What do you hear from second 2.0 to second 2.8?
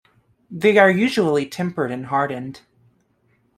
hardened.